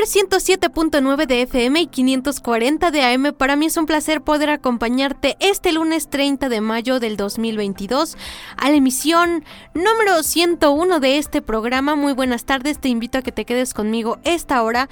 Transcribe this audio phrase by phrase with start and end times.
[0.00, 3.34] Radio Imer 107.9 de FM y 540 de AM.
[3.34, 8.16] Para mí es un placer poder acompañarte este lunes 30 de mayo del 2022
[8.56, 11.96] a la emisión número 101 de este programa.
[11.96, 14.88] Muy buenas tardes, te invito a que te quedes conmigo esta hora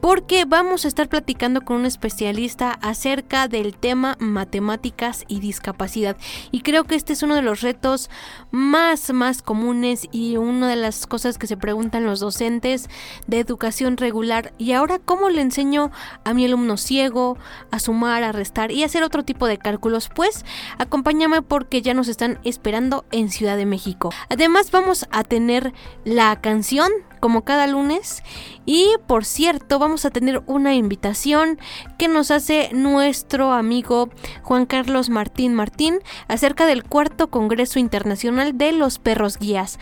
[0.00, 6.16] porque vamos a estar platicando con un especialista acerca del tema matemáticas y discapacidad.
[6.50, 8.10] Y creo que este es uno de los retos
[8.50, 12.88] más, más comunes y una de las cosas que se preguntan los docentes
[13.26, 14.52] de educación regular.
[14.58, 15.90] Y ahora, ¿cómo le enseño
[16.24, 17.36] a mi alumno ciego
[17.70, 20.10] a sumar, a restar y hacer otro tipo de cálculos?
[20.14, 20.44] Pues
[20.78, 24.10] acompáñame porque ya nos están esperando en Ciudad de México.
[24.28, 25.72] Además, vamos a tener
[26.04, 26.90] la canción
[27.20, 28.22] como cada lunes.
[28.66, 31.58] Y por cierto, vamos a tener una invitación
[31.98, 34.10] que nos hace nuestro amigo
[34.42, 39.78] Juan Carlos Martín Martín acerca del cuarto Congreso Internacional de los Perros Guías.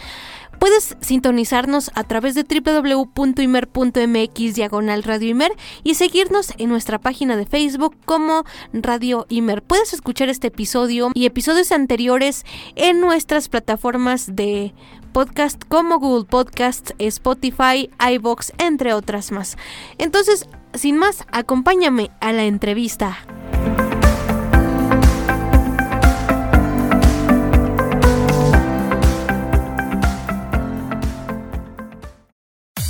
[0.59, 5.53] Puedes sintonizarnos a través de www.imer.mx diagonal Radio Imer
[5.85, 9.63] y seguirnos en nuestra página de Facebook como Radio Imer.
[9.63, 14.75] Puedes escuchar este episodio y episodios anteriores en nuestras plataformas de
[15.09, 19.57] podcast como Google Podcast, Spotify, iBox, entre otras más.
[19.99, 23.19] Entonces, sin más, acompáñame a la entrevista.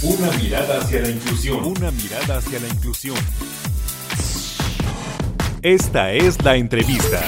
[0.03, 1.65] Una mirada hacia la inclusión.
[1.65, 3.17] Una mirada hacia la inclusión.
[5.63, 7.21] Esta es la entrevista.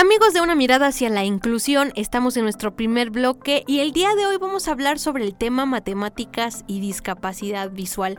[0.00, 4.14] Amigos de una mirada hacia la inclusión, estamos en nuestro primer bloque y el día
[4.14, 8.16] de hoy vamos a hablar sobre el tema matemáticas y discapacidad visual.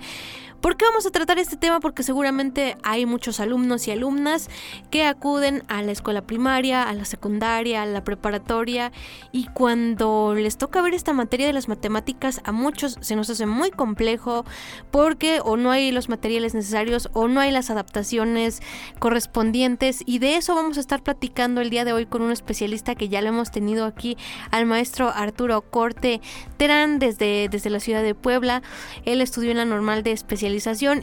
[0.61, 1.79] ¿Por qué vamos a tratar este tema?
[1.79, 4.47] Porque seguramente hay muchos alumnos y alumnas
[4.91, 8.91] que acuden a la escuela primaria, a la secundaria, a la preparatoria
[9.31, 13.47] y cuando les toca ver esta materia de las matemáticas a muchos se nos hace
[13.47, 14.45] muy complejo
[14.91, 18.61] porque o no hay los materiales necesarios o no hay las adaptaciones
[18.99, 22.93] correspondientes y de eso vamos a estar platicando el día de hoy con un especialista
[22.93, 24.15] que ya lo hemos tenido aquí
[24.51, 26.21] al maestro Arturo Corte
[26.57, 28.61] Terán desde, desde la ciudad de Puebla.
[29.05, 30.50] Él estudió en la normal de especialidad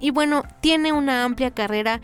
[0.01, 2.01] y bueno, tiene una amplia carrera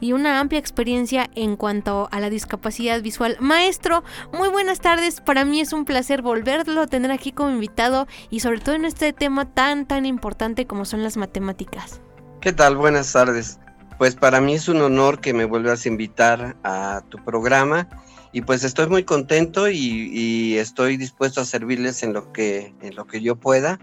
[0.00, 3.36] y una amplia experiencia en cuanto a la discapacidad visual.
[3.40, 5.20] Maestro, muy buenas tardes.
[5.20, 8.84] Para mí es un placer volverlo a tener aquí como invitado y sobre todo en
[8.84, 12.00] este tema tan tan importante como son las matemáticas.
[12.40, 12.76] ¿Qué tal?
[12.76, 13.58] Buenas tardes.
[13.98, 17.88] Pues para mí es un honor que me vuelvas a invitar a tu programa
[18.32, 22.94] y pues estoy muy contento y, y estoy dispuesto a servirles en lo que en
[22.94, 23.78] lo que yo pueda.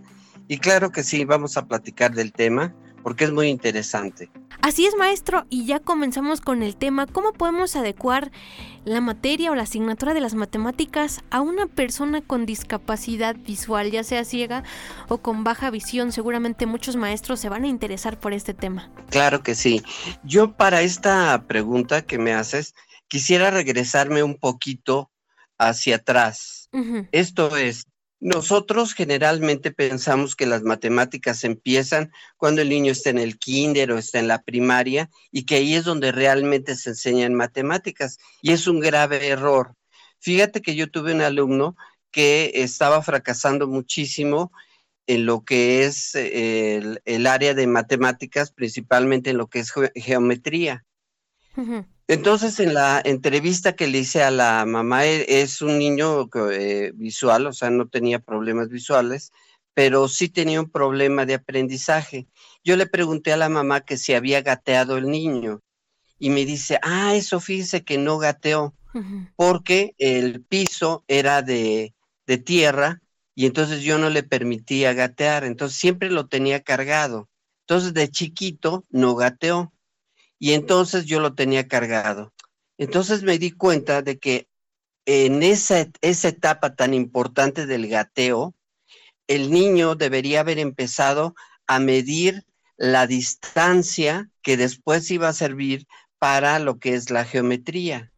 [0.48, 4.30] Y claro que sí, vamos a platicar del tema porque es muy interesante.
[4.62, 8.32] Así es, maestro, y ya comenzamos con el tema, ¿cómo podemos adecuar
[8.86, 14.04] la materia o la asignatura de las matemáticas a una persona con discapacidad visual, ya
[14.04, 14.64] sea ciega
[15.10, 16.12] o con baja visión?
[16.12, 18.90] Seguramente muchos maestros se van a interesar por este tema.
[19.10, 19.84] Claro que sí.
[20.24, 22.74] Yo para esta pregunta que me haces,
[23.08, 25.12] quisiera regresarme un poquito
[25.58, 26.70] hacia atrás.
[27.12, 27.86] Esto es,
[28.24, 33.98] nosotros generalmente pensamos que las matemáticas empiezan cuando el niño está en el kinder o
[33.98, 38.18] está en la primaria y que ahí es donde realmente se enseñan matemáticas.
[38.42, 39.76] Y es un grave error.
[40.20, 41.76] Fíjate que yo tuve un alumno
[42.12, 44.54] que estaba fracasando muchísimo
[45.06, 50.86] en lo que es el, área de matemáticas, principalmente en lo que es geometría.
[52.08, 56.92] Entonces, en la entrevista que le hice a la mamá, e, es un niño eh,
[56.96, 59.32] visual, o sea, no tenía problemas visuales,
[59.74, 62.28] pero sí tenía un problema de aprendizaje.
[62.64, 65.62] Yo le pregunté a la mamá que si había gateado el niño
[66.20, 68.76] y me dice, ah, eso fíjese que no gateó,
[69.36, 71.96] porque el piso era de,
[72.28, 73.02] de tierra
[73.34, 77.30] y entonces yo no le permitía gatear, entonces siempre lo tenía cargado.
[77.62, 79.73] Entonces de chiquito no gateó
[80.44, 82.34] y entonces yo lo tenía cargado.
[82.78, 84.50] Entonces me di cuenta de que
[85.06, 88.54] en esa, esa etapa tan importante del gateo,
[89.28, 91.34] el niño debería haber empezado
[91.66, 92.44] a medir
[92.76, 95.88] la distancia que después iba a servir
[96.20, 98.12] para lo que es la geometría.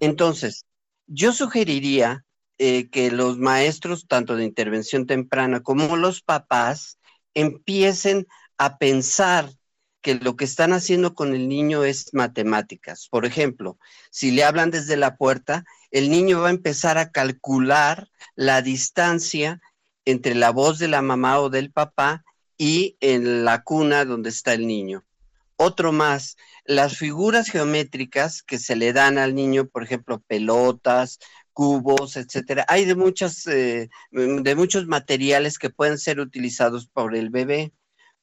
[0.00, 0.66] Entonces,
[1.06, 2.24] yo sugeriría
[2.58, 6.98] eh, que los maestros, tanto de intervención temprana como los papás,
[7.32, 8.26] empiecen
[8.58, 9.50] a pensar
[10.04, 13.08] que lo que están haciendo con el niño es matemáticas.
[13.10, 13.78] Por ejemplo,
[14.10, 19.62] si le hablan desde la puerta, el niño va a empezar a calcular la distancia
[20.04, 22.22] entre la voz de la mamá o del papá
[22.58, 25.06] y en la cuna donde está el niño.
[25.56, 26.36] Otro más,
[26.66, 31.18] las figuras geométricas que se le dan al niño, por ejemplo, pelotas,
[31.54, 32.66] cubos, etcétera.
[32.68, 37.72] Hay de muchas, eh, de muchos materiales que pueden ser utilizados por el bebé.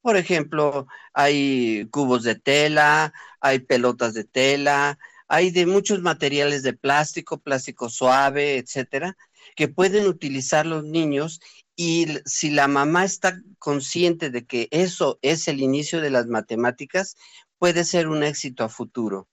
[0.02, 6.74] Por ejemplo, hay cubos de tela, hay pelotas de tela, hay de muchos materiales de
[6.74, 9.16] plástico, plástico suave, etcétera,
[9.56, 11.40] que pueden utilizar los niños
[11.76, 17.16] y si la mamá está consciente de que eso es el inicio de las matemáticas,
[17.58, 19.30] puede ser un éxito a futuro.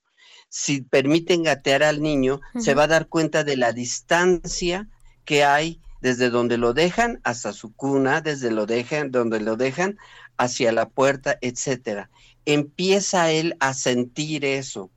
[0.49, 4.87] Si permiten gatear al niño, se va a dar cuenta de la distancia
[5.25, 9.97] que hay desde donde lo dejan hasta su cuna, desde lo dejan, donde lo dejan
[10.39, 12.09] hacia la puerta, etcétera.
[12.45, 14.89] Empieza él a sentir eso.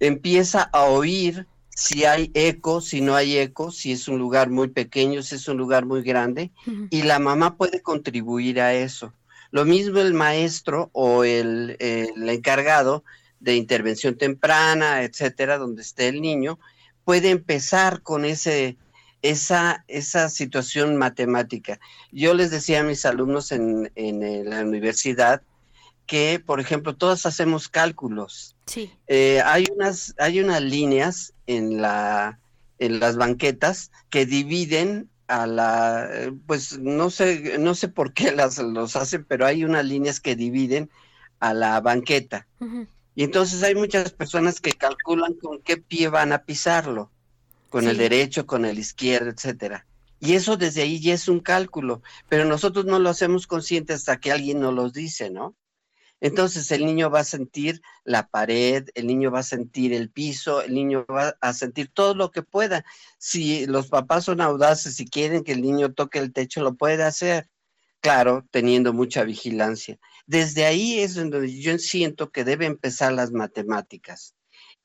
[0.00, 4.68] Empieza a oír si hay eco, si no hay eco, si es un lugar muy
[4.68, 6.50] pequeño, si es un lugar muy grande,
[6.90, 9.14] y la mamá puede contribuir a eso.
[9.50, 13.04] Lo mismo el maestro o el, encargado
[13.38, 16.58] de intervención temprana, etcétera, donde esté el niño,
[17.04, 18.76] puede empezar con ese,
[19.22, 21.80] esa, esa situación matemática.
[22.12, 25.42] Yo les decía a mis alumnos en, en la universidad
[26.10, 28.56] que, por ejemplo, todos hacemos cálculos.
[28.66, 28.92] Sí.
[29.06, 32.40] Eh, hay, unas, hay unas líneas en, la,
[32.80, 38.58] en las banquetas que dividen a la, pues no sé, no sé por qué las
[38.58, 40.90] los hacen, pero hay unas líneas que dividen
[41.38, 42.48] a la banqueta.
[43.14, 47.12] Y entonces hay muchas personas que calculan con qué pie van a pisarlo,
[47.70, 49.86] con el derecho, con el izquierdo, etcétera.
[50.18, 54.20] Y eso desde ahí ya es un cálculo, pero nosotros no lo hacemos consciente hasta
[54.20, 55.56] que alguien nos lo dice, ¿no?
[56.20, 60.60] Entonces el niño va a sentir la pared, el niño va a sentir el piso,
[60.60, 62.84] el niño va a sentir todo lo que pueda.
[63.16, 67.02] Si los papás son audaces y quieren que el niño toque el techo, lo puede
[67.04, 67.48] hacer.
[68.00, 69.98] Claro, teniendo mucha vigilancia.
[70.26, 74.34] Desde ahí es donde yo siento que debe empezar las matemáticas.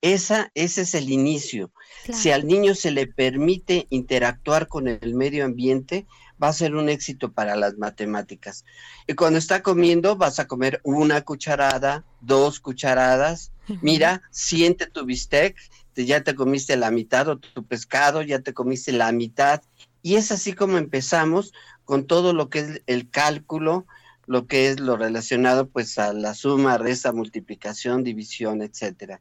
[0.05, 1.71] Esa, ese es el inicio.
[2.13, 6.05] Si al niño se le permite interactuar con el medio ambiente,
[6.41, 8.65] va a ser un éxito para las matemáticas.
[9.07, 13.51] Y cuando está comiendo, vas a comer una cucharada, dos cucharadas.
[13.81, 15.57] Mira, siente tu bistec,
[15.95, 19.63] ya te comiste la mitad o tu pescado, ya te comiste la mitad.
[20.03, 21.51] Y es así como empezamos
[21.83, 23.87] con todo lo que es el cálculo,
[24.27, 29.19] lo que es lo relacionado pues a la suma, resta, multiplicación, división, etcétera.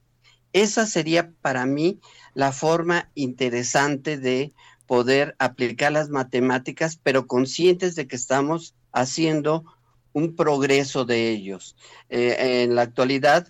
[0.54, 2.00] Esa sería para mí
[2.32, 4.52] la forma interesante de
[4.86, 9.64] poder aplicar las matemáticas, pero conscientes de que estamos haciendo
[10.12, 11.76] un progreso de ellos.
[12.08, 13.49] Eh, en la actualidad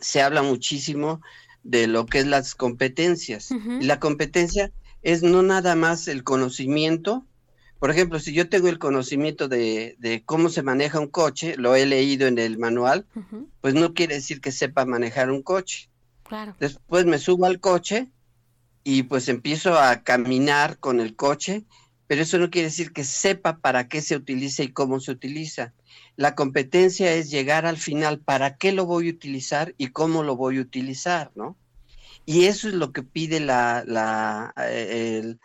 [0.00, 1.20] se habla muchísimo
[1.62, 3.50] de lo que es las competencias.
[3.80, 4.72] La competencia
[5.02, 7.26] es no nada más el conocimiento.
[7.78, 11.86] Por ejemplo, si yo tengo el conocimiento de, cómo se maneja un coche, lo he
[11.86, 13.06] leído en el manual,
[13.60, 15.87] pues no quiere decir que sepa manejar un coche.
[16.28, 16.54] Claro.
[16.60, 18.10] Después me subo al coche
[18.84, 21.64] y pues empiezo a caminar con el coche,
[22.06, 25.74] pero eso no quiere decir que sepa para qué se utiliza y cómo se utiliza.
[26.16, 30.36] La competencia es llegar al final, para qué lo voy a utilizar y cómo lo
[30.36, 31.56] voy a utilizar, ¿no?
[32.24, 35.36] Y eso es lo que pide la, la, eh,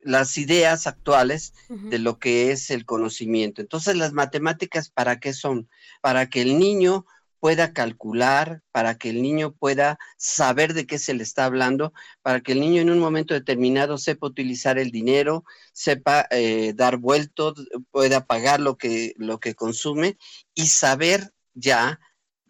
[0.00, 3.60] las ideas actuales de lo que es el conocimiento.
[3.60, 5.68] Entonces, las matemáticas, ¿para qué son?
[6.00, 7.04] Para que el niño
[7.40, 11.92] pueda calcular, para que el niño pueda saber de qué se le está hablando,
[12.22, 16.98] para que el niño en un momento determinado sepa utilizar el dinero, sepa eh, dar
[16.98, 20.18] vueltos, pueda pagar lo que, lo que consume
[20.54, 21.98] y saber ya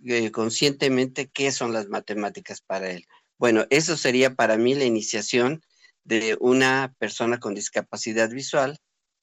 [0.04, 3.06] eh, conscientemente qué son las matemáticas para él.
[3.38, 5.62] Bueno, eso sería para mí la iniciación
[6.04, 8.78] de una persona con discapacidad visual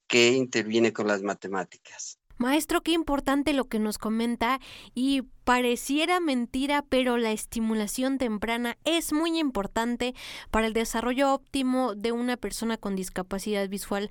[0.08, 2.20] que interviene con las matemáticas.
[2.38, 4.60] Maestro, qué importante lo que nos comenta
[4.94, 10.14] y pareciera mentira, pero la estimulación temprana es muy importante
[10.52, 14.10] para el desarrollo óptimo de una persona con discapacidad visual.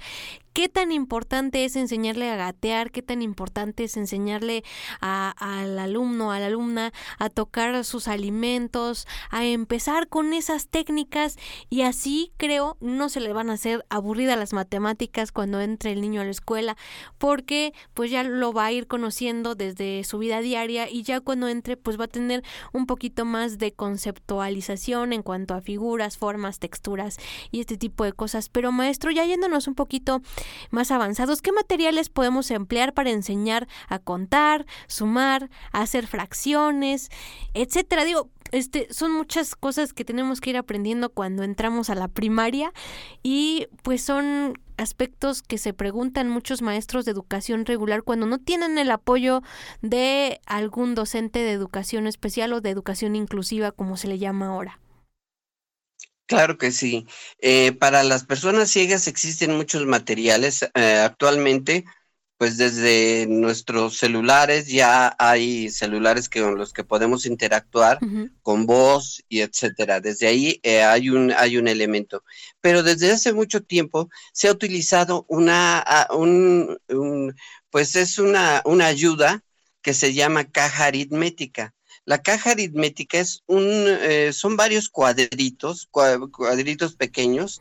[0.54, 4.64] Qué tan importante es enseñarle a gatear, qué tan importante es enseñarle
[5.02, 11.36] al alumno, a la alumna a tocar sus alimentos, a empezar con esas técnicas
[11.68, 16.00] y así creo no se le van a hacer aburridas las matemáticas cuando entre el
[16.00, 16.78] niño a la escuela
[17.18, 21.49] porque pues ya lo va a ir conociendo desde su vida diaria y ya cuando
[21.49, 22.42] entre pues va a tener
[22.73, 27.18] un poquito más de conceptualización en cuanto a figuras, formas, texturas
[27.50, 28.49] y este tipo de cosas.
[28.49, 30.23] Pero maestro, ya yéndonos un poquito
[30.71, 37.11] más avanzados, ¿qué materiales podemos emplear para enseñar a contar, sumar, hacer fracciones,
[37.52, 38.04] etcétera?
[38.04, 42.73] Digo, este, son muchas cosas que tenemos que ir aprendiendo cuando entramos a la primaria
[43.23, 48.78] y pues son aspectos que se preguntan muchos maestros de educación regular cuando no tienen
[48.78, 49.42] el apoyo
[49.83, 54.80] de algún docente de educación especial o de educación inclusiva como se le llama ahora.
[56.26, 57.06] Claro que sí.
[57.40, 61.85] Eh, para las personas ciegas existen muchos materiales eh, actualmente,
[62.38, 67.98] pues desde nuestros celulares ya hay celulares que, con los que podemos interactuar
[68.42, 70.00] con voz y etcétera.
[70.00, 72.22] Desde ahí eh, hay, un, hay un elemento.
[72.60, 76.78] Pero desde hace mucho tiempo se ha utilizado una, ah, un,
[77.70, 79.42] pues es una, una ayuda
[79.80, 81.74] que se llama caja aritmética.
[82.04, 87.60] La caja aritmética es un, eh, son varios cuadritos, cuadritos pequeños,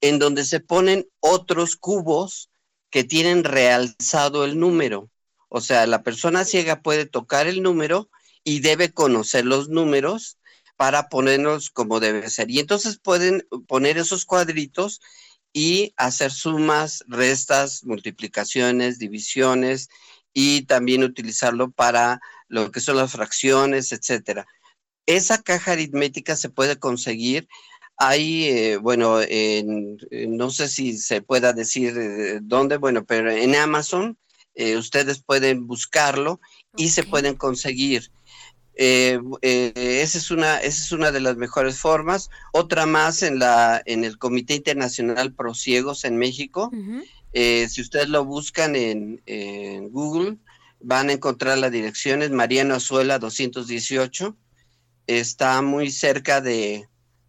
[0.00, 2.50] en donde se ponen otros cubos
[2.90, 5.10] que tienen realzado el número.
[5.48, 8.10] O sea, la persona ciega puede tocar el número
[8.44, 10.38] y debe conocer los números
[10.76, 12.50] para ponerlos como debe ser.
[12.50, 15.00] Y entonces pueden poner esos cuadritos
[15.52, 19.88] y hacer sumas, restas, multiplicaciones, divisiones
[20.34, 24.46] y también utilizarlo para lo que son las fracciones, etcétera.
[25.06, 27.48] Esa caja aritmética se puede conseguir.
[27.98, 29.20] Hay, eh, bueno,
[30.28, 34.18] no sé si se pueda decir eh, dónde, bueno, pero en Amazon
[34.54, 36.40] eh, ustedes pueden buscarlo
[36.76, 38.10] y se pueden conseguir.
[38.74, 42.28] esa, es una, esa es una de las mejores formas.
[42.52, 46.70] Otra más en, la, en el Comité Internacional Pro Ciegos en México.
[47.32, 50.36] si ustedes lo buscan en, en Google,
[50.80, 54.36] van a encontrar la dirección, es Mariano Azuela 218.
[55.06, 56.42] Está muy cerca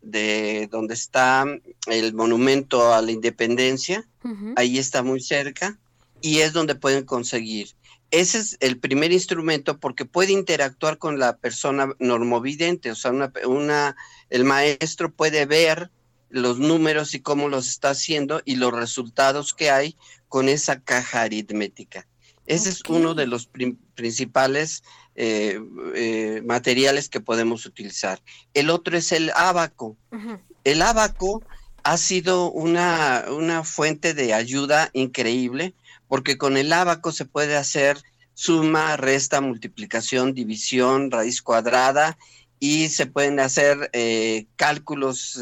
[0.01, 1.45] de, donde está
[1.87, 4.07] el monumento a la independencia.
[4.55, 5.77] Ahí está muy cerca
[6.21, 7.69] y es donde pueden conseguir.
[8.11, 13.11] Ese es el primer instrumento porque puede interactuar con la persona normovidente, o sea,
[13.45, 13.95] una,
[14.29, 15.91] el maestro puede ver
[16.29, 21.21] los números y cómo los está haciendo y los resultados que hay con esa caja
[21.21, 22.07] aritmética.
[22.47, 23.49] Ese es uno de los
[23.93, 24.83] principales
[25.15, 25.59] eh,
[25.95, 28.21] eh, materiales que podemos utilizar.
[28.53, 29.97] El otro es el abaco.
[30.63, 31.43] El abaco
[31.83, 35.73] ha sido una, una, fuente de ayuda increíble
[36.07, 38.01] porque con el abaco se puede hacer
[38.33, 42.17] suma, resta, multiplicación, división, raíz cuadrada
[42.59, 45.39] y se pueden hacer eh, cálculos,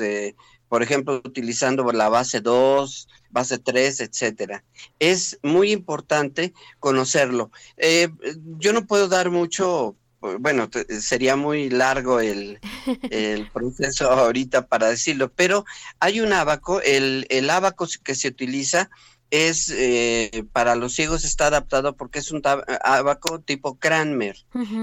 [0.75, 4.65] por ejemplo, utilizando la base 2, base 3, etcétera.
[4.99, 7.49] Es muy importante conocerlo.
[7.77, 8.09] Eh,
[8.57, 12.59] yo no puedo dar mucho, bueno, sería muy largo el,
[13.53, 15.63] proceso ahorita para decirlo, pero
[16.01, 18.89] hay un abaco, el, el abaco que se utiliza
[19.31, 22.41] es eh, para los ciegos está adaptado porque es un
[22.83, 24.35] abaco tipo Cranmer,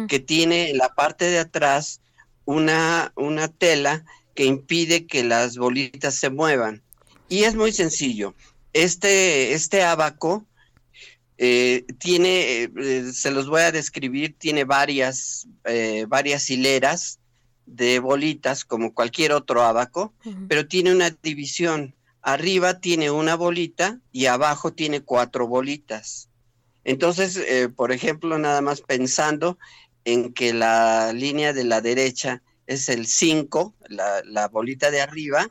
[0.09, 2.01] que tiene en la parte de atrás
[2.47, 6.83] una, una tela que impide que las bolitas se muevan.
[7.29, 8.35] Y es muy sencillo.
[8.73, 10.47] Este, este abaco
[11.39, 17.19] eh, tiene, eh, se los voy a describir, tiene varias, eh, varias hileras
[17.67, 20.13] de bolitas, como cualquier otro abaco,
[20.49, 21.95] pero tiene una división.
[22.23, 26.29] Arriba tiene una bolita y abajo tiene cuatro bolitas.
[26.85, 27.41] Entonces,
[27.77, 29.59] por ejemplo, nada más pensando
[30.05, 35.49] en que la línea de la derecha es el 5, la, bolita de arriba.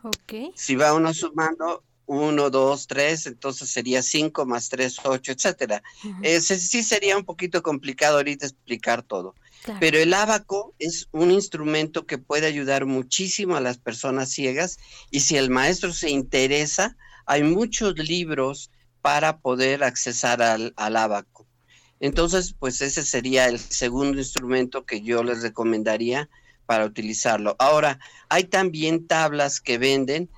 [0.55, 5.83] Si va uno sumando 1, 2, 3, entonces sería 5 más 3, 8, etcétera.
[6.21, 9.35] Ese sí sería un poquito complicado ahorita explicar todo.
[9.79, 14.77] Pero el abaco es un instrumento que puede ayudar muchísimo a las personas ciegas
[15.11, 16.97] y si el maestro se interesa,
[17.27, 21.47] hay muchos libros para poder accesar al, al abaco.
[21.99, 26.27] Entonces, pues ese sería el segundo instrumento que yo les recomendaría
[26.71, 27.57] para utilizarlo.
[27.59, 27.99] Ahora,
[28.29, 30.29] hay también tablas que venden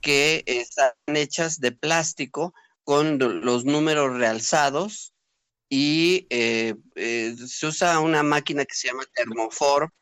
[0.00, 5.12] que están hechas de plástico con los números realzados
[5.68, 9.92] y eh, eh, se usa una máquina que se llama termofor,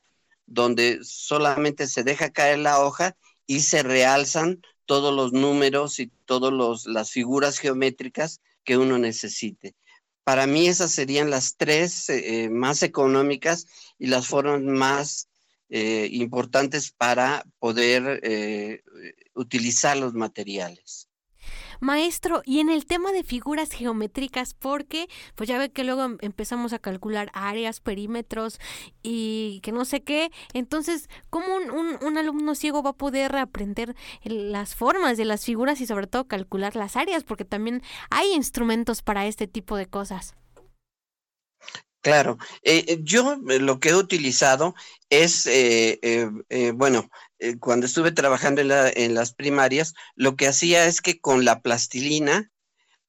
[0.47, 3.16] donde solamente se deja caer la hoja
[3.49, 9.75] y se realzan todos los números y todas las figuras geométricas que uno necesite.
[10.23, 13.66] Para mí esas serían las tres eh, más económicas
[13.99, 15.30] y las formas más
[15.71, 18.83] importantes para poder
[19.35, 21.11] utilizar los materiales.
[21.81, 26.19] Maestro, y en el tema de figuras geométricas, porque pues ya ve que luego em,
[26.21, 28.61] empezamos a calcular áreas, perímetros
[29.03, 34.75] y que no sé qué, entonces, ¿cómo un, alumno ciego va a poder aprender las
[34.75, 37.25] formas de las figuras y sobre todo calcular las áreas?
[37.25, 40.35] Porque también hay instrumentos para este tipo de cosas.
[42.02, 44.75] Claro, eh, eh, yo eh, lo que he utilizado
[45.11, 45.49] es,
[46.75, 47.11] bueno,
[47.59, 52.50] cuando estuve trabajando en, las primarias, lo que hacía es que con la plastilina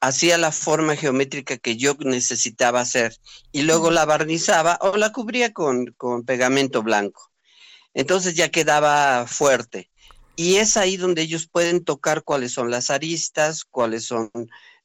[0.01, 3.15] hacía la forma geométrica que yo necesitaba hacer
[3.51, 5.95] y luego la barnizaba o la cubría con,
[6.25, 7.31] pegamento blanco.
[7.93, 9.89] Entonces ya quedaba fuerte.
[10.35, 14.31] Y es ahí donde ellos pueden tocar cuáles son las aristas, cuáles son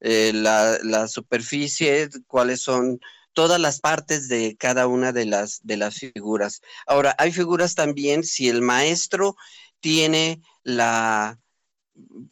[0.00, 3.00] la, la superficie, cuáles son
[3.36, 6.62] todas las partes de cada una de las, de las figuras.
[6.86, 9.36] Ahora, hay figuras también, si el maestro
[9.80, 11.38] tiene la,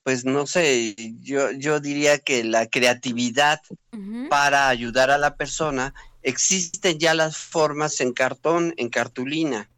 [0.02, 3.60] pues no sé, yo, yo diría que la creatividad
[4.30, 5.92] para ayudar a la persona,
[6.22, 9.68] existen ya las formas en cartón, en cartulina.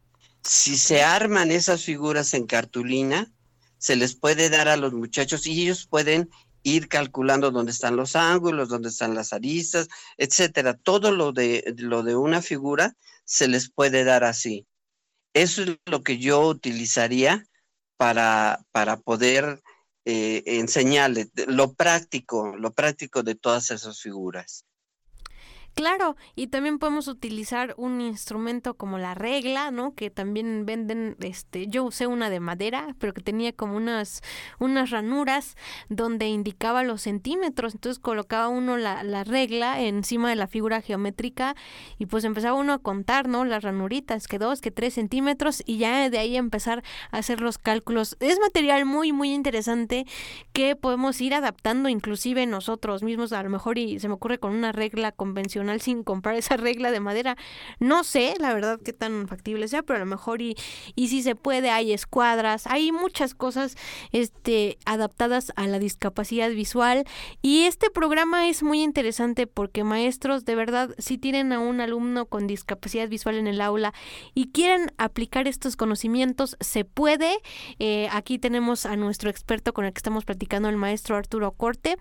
[0.43, 3.29] Si se arman esas figuras en cartulina,
[3.79, 6.29] se les puede dar a los muchachos y ellos pueden
[6.63, 9.87] ir calculando dónde están los ángulos, dónde están las aristas,
[10.17, 10.75] etcétera.
[10.75, 12.95] Todo lo de, lo de una figura
[13.25, 14.67] se les puede dar así.
[15.33, 17.45] Eso es lo que yo utilizaría
[17.97, 19.61] para, para poder
[20.05, 24.65] eh, enseñarle lo práctico, lo práctico de todas esas figuras.
[25.77, 29.93] Claro, y también podemos utilizar un instrumento como la regla, ¿no?
[29.93, 34.23] Que también venden, este, yo usé una de madera, pero que tenía como unas,
[34.57, 35.55] unas ranuras
[35.87, 37.75] donde indicaba los centímetros.
[37.75, 41.55] Entonces colocaba uno la, la regla encima de la figura geométrica
[41.99, 43.45] y pues empezaba uno a contar, ¿no?
[43.45, 47.59] Las ranuritas, que dos, que tres centímetros y ya de ahí empezar a hacer los
[47.59, 48.17] cálculos.
[48.19, 50.07] Es material muy, muy interesante
[50.53, 54.55] que podemos ir adaptando inclusive nosotros mismos, a lo mejor y se me ocurre con
[54.55, 57.37] una regla convencional sin comprar esa regla de madera.
[57.79, 60.55] No sé, la verdad, qué tan factible sea, pero a lo mejor y,
[60.95, 63.75] y si se puede, hay escuadras, hay muchas cosas
[64.11, 67.05] este, adaptadas a la discapacidad visual.
[67.41, 72.25] Y este programa es muy interesante porque maestros, de verdad, si tienen a un alumno
[72.25, 73.93] con discapacidad visual en el aula
[74.33, 77.37] y quieren aplicar estos conocimientos, se puede.
[77.79, 81.97] Eh, aquí tenemos a nuestro experto con el que estamos platicando, el maestro Arturo Corte.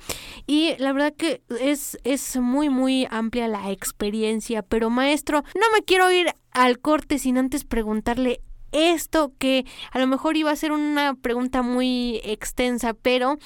[0.47, 4.63] Y la verdad que es, es muy, muy amplia la experiencia.
[4.63, 8.41] Pero maestro, no me quiero ir al corte sin antes preguntarle
[8.73, 13.39] esto que a lo mejor iba a ser una pregunta muy extensa, pero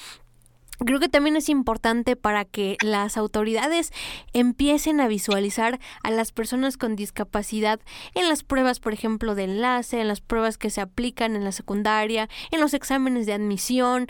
[0.85, 3.91] Creo que también es importante para que las autoridades
[4.33, 7.79] empiecen a visualizar a las personas con discapacidad
[8.15, 11.51] en las pruebas, por ejemplo, de enlace, en las pruebas que se aplican en la
[11.51, 14.07] secundaria, en los exámenes de admisión,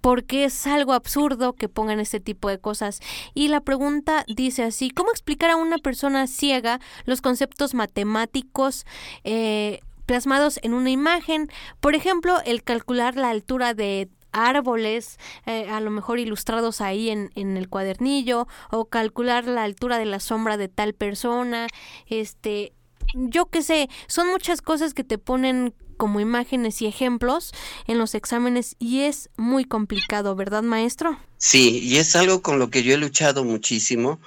[0.00, 3.00] porque es algo absurdo que pongan este tipo de cosas.
[3.34, 8.86] Y la pregunta dice así, ¿cómo explicar a una persona ciega los conceptos matemáticos?
[9.24, 15.80] Eh, plasmados en una imagen, por ejemplo, el calcular la altura de árboles, eh, a
[15.80, 20.56] lo mejor ilustrados ahí en, en el cuadernillo, o calcular la altura de la sombra
[20.56, 21.68] de tal persona,
[22.06, 22.72] este,
[23.14, 27.52] yo qué sé, son muchas cosas que te ponen como imágenes y ejemplos
[27.86, 31.18] en los exámenes y es muy complicado, ¿verdad, maestro?
[31.38, 34.20] Sí, y es algo con lo que yo he luchado muchísimo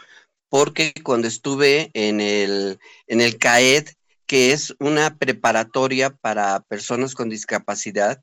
[0.49, 3.89] porque cuando estuve en el, en el CAED,
[4.25, 8.21] que es una preparatoria para personas con discapacidad,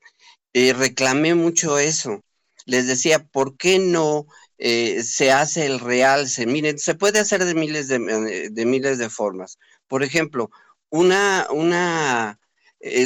[0.55, 2.23] eh, reclamé mucho eso.
[2.65, 4.25] Les decía, ¿por qué no
[4.57, 6.45] eh, se hace el realce?
[6.45, 7.95] Miren, se puede hacer de miles de,
[8.55, 9.59] eh, miles de formas.
[9.89, 10.49] Por ejemplo,
[10.89, 12.39] una, una,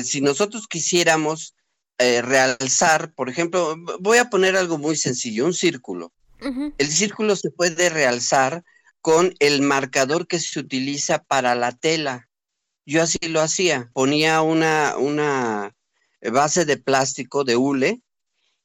[0.04, 1.56] si nosotros quisiéramos
[1.98, 6.14] realzar, por ejemplo, voy a poner algo muy sencillo, un círculo.
[6.78, 8.64] El círculo se puede realzar
[9.02, 12.30] con el marcador que se utiliza para la tela.
[12.86, 15.76] Yo así lo hacía, ponía una, una,
[16.22, 18.02] base de plástico de hule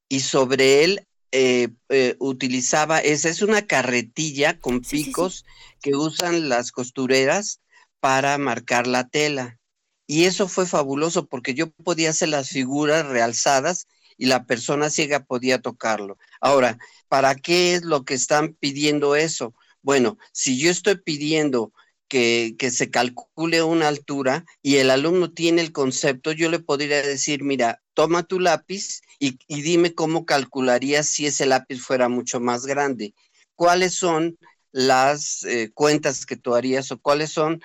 [0.08, 5.44] y sobre él eh, eh, utilizaba, esa es una carretilla con picos
[5.82, 7.60] que usan las costureras
[7.98, 9.58] para marcar la tela.
[10.06, 15.24] Y eso fue fabuloso porque yo podía hacer las figuras realzadas y la persona ciega
[15.24, 16.18] podía tocarlo.
[16.40, 19.54] Ahora, ¿para qué es lo que están pidiendo eso?
[19.82, 21.72] Bueno, si yo estoy pidiendo
[22.14, 27.42] que, se calcule una altura y el alumno tiene el concepto, yo le podría decir,
[27.42, 33.14] mira, toma tu lápiz y, dime cómo calcularías si ese lápiz fuera mucho más grande.
[33.56, 34.38] ¿Cuáles son
[34.70, 37.60] las eh, cuentas que tú harías o cuáles son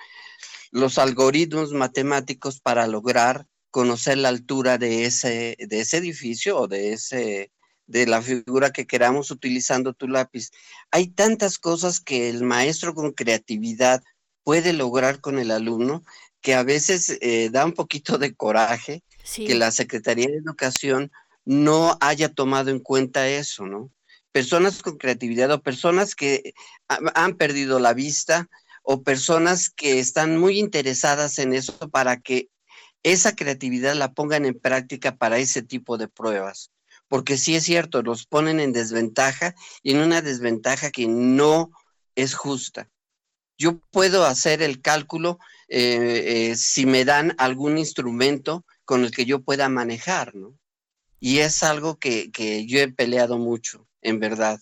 [0.72, 6.92] los algoritmos matemáticos para lograr conocer la altura de ese, de ese edificio o de
[6.92, 7.52] ese
[7.86, 10.50] de la figura que queramos utilizando tu lápiz.
[10.92, 14.00] Hay tantas cosas que el maestro con creatividad
[14.44, 16.02] puede lograr con el alumno
[16.40, 19.02] que a veces eh, da un poquito de coraje
[19.34, 21.12] que la Secretaría de Educación
[21.44, 23.90] no haya tomado en cuenta eso, ¿no?
[24.32, 26.54] Personas con creatividad o personas que
[26.88, 28.48] han perdido la vista
[28.82, 32.48] o personas que están muy interesadas en eso para que
[33.02, 36.70] esa creatividad la pongan en práctica para ese tipo de pruebas
[37.10, 41.72] porque sí es cierto, los ponen en desventaja y en una desventaja que no
[42.14, 42.88] es justa.
[43.60, 49.26] Yo puedo hacer el cálculo eh, eh, si me dan algún instrumento con el que
[49.26, 50.56] yo pueda manejar, ¿no?
[51.20, 52.30] Y es algo que,
[52.66, 54.58] yo he peleado mucho, en verdad.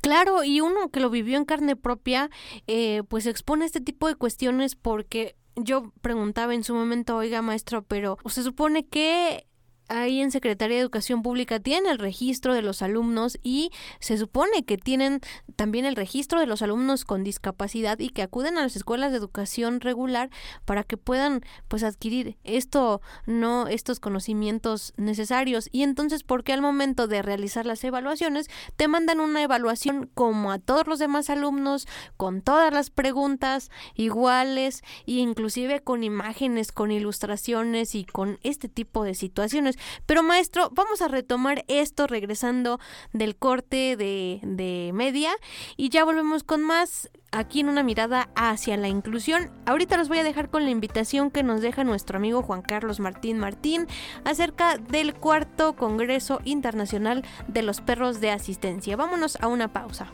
[0.00, 2.30] Claro, y uno que lo vivió en carne propia,
[2.68, 7.82] eh, pues expone este tipo de cuestiones porque yo preguntaba en su momento, oiga maestro,
[7.82, 9.48] pero se supone que
[9.88, 13.70] ahí en Secretaría de Educación Pública tienen el registro de los alumnos y
[14.00, 15.20] se supone que tienen
[15.56, 19.18] también el registro de los alumnos con discapacidad y que acuden a las escuelas de
[19.18, 20.30] educación regular
[20.64, 25.68] para que puedan pues adquirir esto no estos conocimientos necesarios.
[25.72, 30.58] Y entonces porque al momento de realizar las evaluaciones te mandan una evaluación como a
[30.58, 37.94] todos los demás alumnos con todas las preguntas iguales e inclusive con imágenes con ilustraciones
[37.94, 42.78] y con este tipo de situaciones pero maestro, vamos a retomar esto regresando
[43.12, 45.30] del corte de, media
[45.76, 49.50] y ya volvemos con más aquí en una mirada hacia la inclusión.
[49.66, 53.00] Ahorita los voy a dejar con la invitación que nos deja nuestro amigo Juan Carlos
[53.00, 53.86] Martín Martín
[54.24, 58.96] acerca del cuarto Congreso Internacional de los Perros de Asistencia.
[58.96, 60.10] Vámonos a una pausa.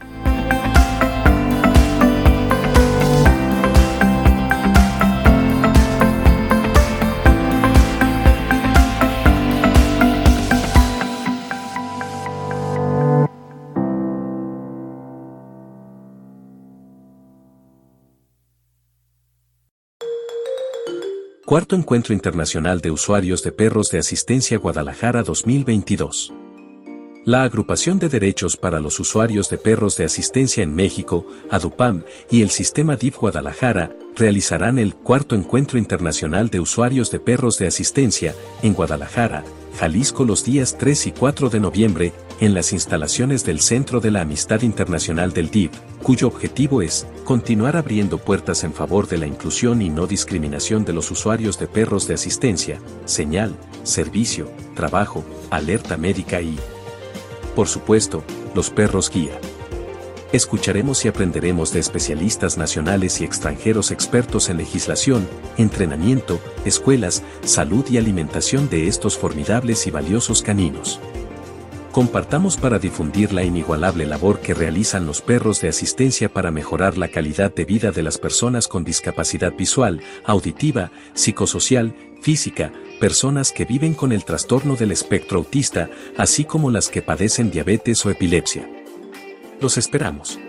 [21.55, 26.33] Cuarto Encuentro Internacional de Usuarios de Perros de Asistencia Guadalajara 2022.
[27.25, 32.43] La Agrupación de Derechos para los Usuarios de Perros de Asistencia en México, ADUPAM, y
[32.43, 38.35] el Sistema DIF Guadalajara realizarán el Cuarto Encuentro Internacional de Usuarios de Perros de Asistencia
[38.65, 39.45] en Guadalajara,
[39.79, 42.13] Jalisco los días 3 y 4 de noviembre,
[42.45, 45.71] en las instalaciones del Centro de la Amistad Internacional del DIV,
[46.03, 50.93] cuyo objetivo es continuar abriendo puertas en favor de la inclusión y no discriminación de
[50.93, 56.59] los usuarios de perros de asistencia, señal, servicio, trabajo, alerta médica y,
[57.57, 58.23] por supuesto,
[58.55, 59.39] los perros guía.
[60.35, 65.27] Escucharemos y aprenderemos de especialistas nacionales y extranjeros expertos en legislación,
[65.57, 71.01] entrenamiento, escuelas, salud y alimentación de estos formidables y valiosos caninos.
[71.95, 77.07] Compartamos para difundir la inigualable labor que realizan los perros de asistencia para mejorar la
[77.07, 83.95] calidad de vida de las personas con discapacidad visual, auditiva, psicosocial, física, personas que viven
[83.95, 88.69] con el trastorno del espectro autista, así como las que padecen diabetes o epilepsia.
[89.61, 90.41] Los esperamos.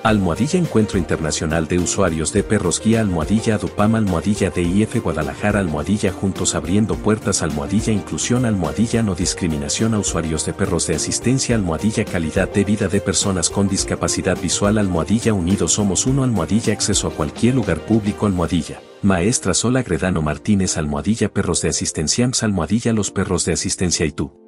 [0.05, 6.55] Almohadilla Encuentro Internacional de Usuarios de Perros Guía Almohadilla Adupam Almohadilla DIF Guadalajara Almohadilla Juntos
[6.55, 12.49] Abriendo Puertas Almohadilla Inclusión Almohadilla No Discriminación a Usuarios de Perros de Asistencia Almohadilla Calidad
[12.49, 17.57] de Vida de Personas con Discapacidad Visual Almohadilla Unidos Somos Uno Almohadilla Acceso a cualquier
[17.57, 18.81] lugar público Almohadilla.
[19.03, 24.48] Maestra Sola Gredano Martínez Almohadilla Perros de Asistencia Almohadilla Los Perros de Asistencia y tú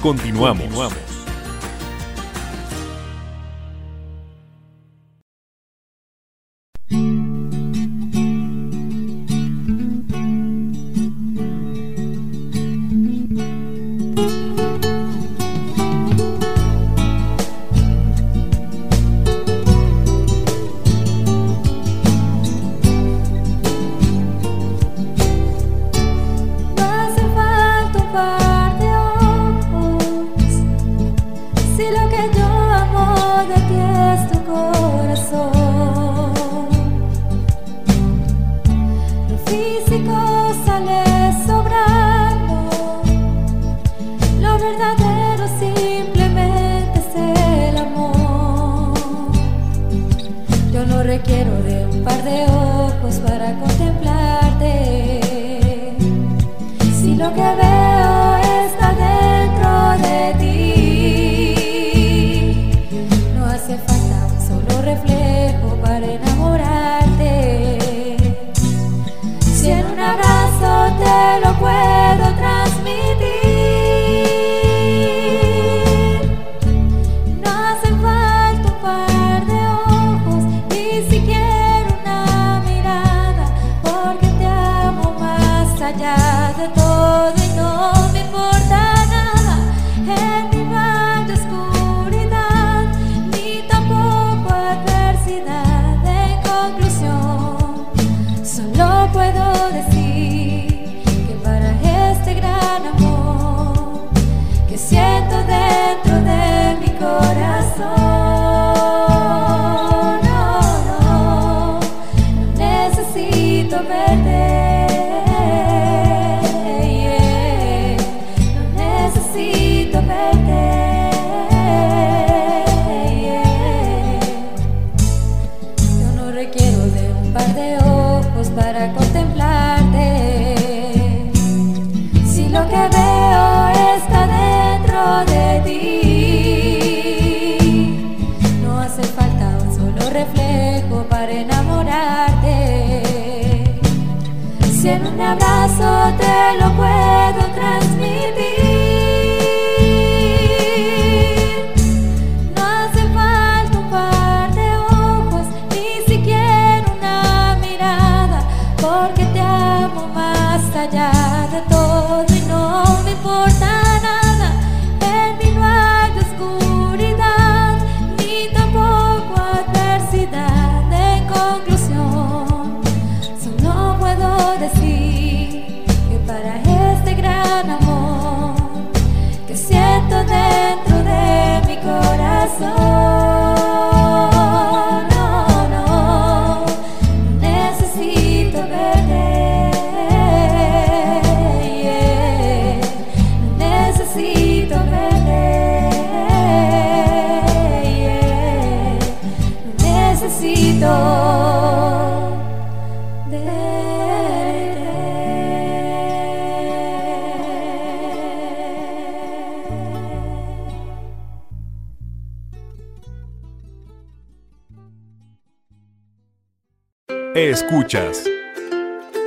[0.00, 1.07] Continuamos.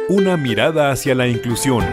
[0.08, 1.84] Una mirada hacia la inclusión.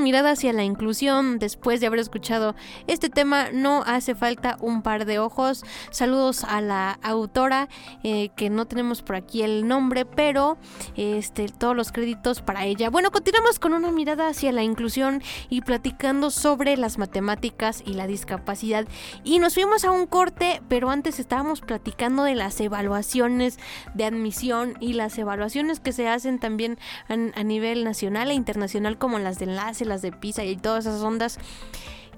[0.00, 2.54] Mirada hacia la inclusión después de haber escuchado
[2.86, 3.50] este tema.
[3.52, 5.64] No hace falta un par de ojos.
[5.90, 7.68] Saludos a la autora
[8.02, 10.58] eh, que no tenemos por aquí el nombre, pero
[10.96, 12.90] este, todos los créditos para ella.
[12.90, 18.06] Bueno, continuamos con una mirada hacia la inclusión y platicando sobre las matemáticas y la
[18.06, 18.86] discapacidad.
[19.24, 23.58] Y nos fuimos a un corte, pero antes estábamos platicando de las evaluaciones
[23.94, 28.98] de admisión y las evaluaciones que se hacen también a, a nivel nacional e internacional
[28.98, 29.58] como las del
[29.88, 31.38] las de pizza y todas esas ondas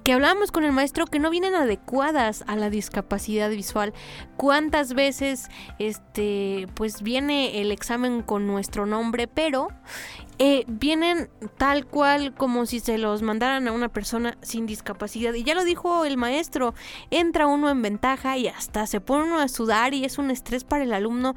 [0.04, 3.92] que hablábamos con el maestro que no vienen adecuadas a la discapacidad visual.
[4.37, 9.68] ¿Cuántas veces este pues viene el examen con nuestro nombre, pero
[10.38, 11.28] eh, vienen
[11.59, 15.35] tal cual como si se los mandaran a una persona sin discapacidad.
[15.35, 16.74] Y ya lo dijo el maestro,
[17.11, 20.64] entra uno en ventaja y hasta se pone uno a sudar y es un estrés
[20.64, 21.37] para el alumno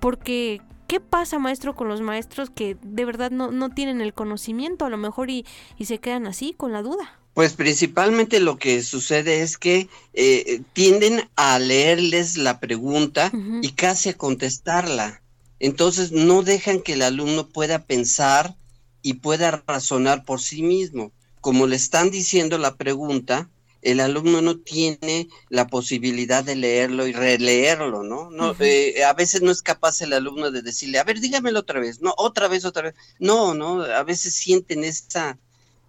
[0.00, 0.60] porque
[0.92, 4.90] ¿qué pasa maestro con los maestros que de verdad no, no tienen el conocimiento a
[4.90, 5.46] lo mejor y,
[5.78, 7.18] y se quedan así con la duda?
[7.32, 14.10] Pues principalmente lo que sucede es que eh, tienden a leerles la pregunta y casi
[14.10, 15.22] a contestarla.
[15.60, 18.54] Entonces no dejan que el alumno pueda pensar
[19.00, 21.10] y pueda razonar por sí mismo.
[21.40, 23.48] Como le están diciendo la pregunta,
[23.82, 28.30] el alumno no tiene la posibilidad de leerlo y releerlo, ¿no?
[28.30, 31.80] no eh, a veces no es capaz el alumno de decirle, a ver, dígamelo otra
[31.80, 32.94] vez, no, otra vez, otra vez.
[33.18, 35.38] No, no, a veces sienten esa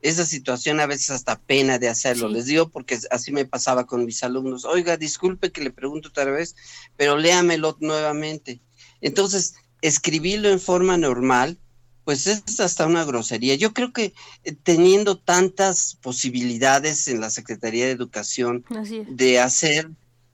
[0.04, 2.28] esa situación a veces hasta pena de hacerlo.
[2.28, 4.66] Les digo porque así me pasaba con mis alumnos.
[4.66, 6.56] Oiga, disculpe que le pregunto otra vez,
[6.98, 8.60] pero léamelo nuevamente.
[9.00, 11.58] Entonces, escribirlo en forma normal,
[12.04, 13.56] pues es hasta una grosería.
[13.56, 14.14] Yo creo que
[14.44, 18.66] eh, teniendo tantas posibilidades en la Secretaría de Educación
[19.08, 19.90] de hacer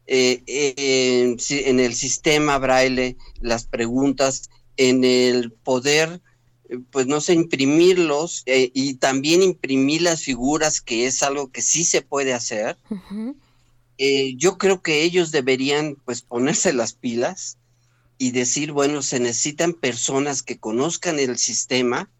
[0.07, 6.21] eh, eh, en el sistema braille las preguntas, en el poder
[6.91, 12.03] pues no sé, imprimirlos y también imprimir las figuras, que es algo que sí se
[12.03, 12.77] puede hacer.
[14.37, 17.57] Yo creo que ellos deberían pues ponerse las pilas
[18.19, 22.11] y decir, bueno, se necesitan personas que conozcan el sistema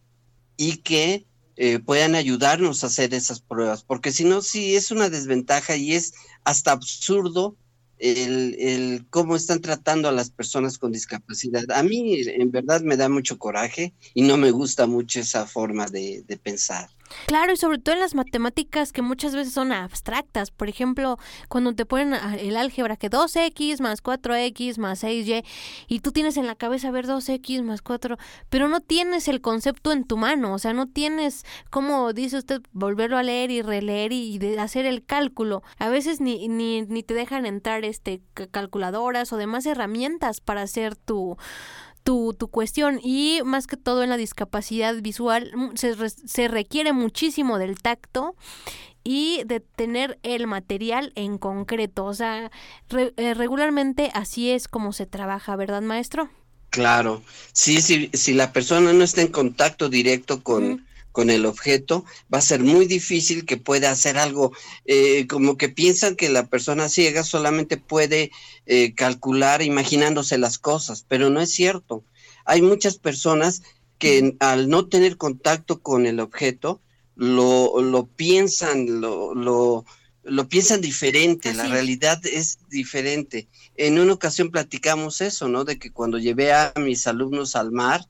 [0.58, 5.10] y que eh, puedan ayudarnos a hacer esas pruebas, porque si no, sí es una
[5.10, 6.14] desventaja y es
[6.46, 7.58] hasta absurdo
[7.98, 11.70] el, el, cómo están tratando a las personas con discapacidad.
[11.72, 15.86] A mí en verdad me da mucho coraje y no me gusta mucho esa forma
[15.88, 16.90] de, de pensar.
[17.26, 20.52] Claro, y sobre todo en las matemáticas que muchas veces son abstractas.
[20.52, 21.18] Por ejemplo,
[21.48, 25.44] cuando te ponen el álgebra que 2x más 4x más 6y
[25.88, 28.18] y tú tienes en la cabeza ver 2x más 4,
[28.50, 32.62] pero no tienes el concepto en tu mano, o sea, no tienes, como dice usted,
[32.72, 35.64] volverlo a leer y releer y, hacer el cálculo.
[35.78, 40.96] A veces ni, ni, ni te dejan entrar este calculadoras o demás herramientas para hacer
[40.96, 41.38] tu
[42.04, 47.58] tu, tu cuestión y más que todo en la discapacidad visual se, se requiere muchísimo
[47.58, 48.36] del tacto
[49.04, 52.06] y de tener el material en concreto.
[52.06, 52.52] O sea,
[52.92, 56.30] eh, regularmente así es como se trabaja, ¿verdad, maestro?
[56.70, 62.06] Claro, sí, sí, si la persona no está en contacto directo con, con el objeto,
[62.34, 64.52] va a ser muy difícil que pueda hacer algo,
[64.86, 68.32] eh, como que piensan que la persona ciega solamente puede
[68.66, 72.04] eh, calcular imaginándose las cosas, pero no es cierto.
[72.46, 73.64] Hay muchas personas
[73.98, 76.82] que al no tener contacto con el objeto,
[77.16, 79.86] lo, lo piensan, lo, lo,
[80.24, 83.50] lo piensan diferente, la realidad es diferente.
[83.76, 85.66] En una ocasión platicamos eso, ¿no?
[85.66, 88.08] De que cuando llevé a mis alumnos al mar,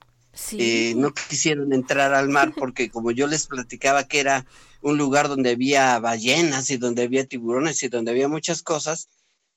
[0.53, 4.45] eh, no quisieron entrar al mar porque como yo les platicaba que era
[4.81, 9.09] un lugar donde había ballenas y donde había tiburones y donde había muchas cosas,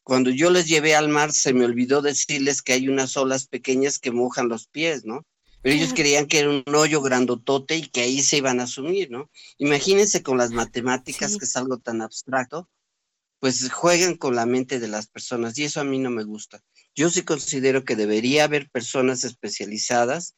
[0.02, 3.98] cuando yo les llevé al mar se me olvidó decirles que hay unas olas pequeñas
[3.98, 5.24] que mojan los pies, ¿no?
[5.62, 9.12] Pero ellos creían que era un hoyo grandotote y que ahí se iban a sumir,
[9.12, 9.30] ¿no?
[9.58, 12.68] Imagínense con las matemáticas, que es algo tan abstracto,
[13.38, 16.64] pues juegan con la mente de las personas y eso a mí no me gusta.
[16.96, 20.34] Yo sí considero que debería haber personas especializadas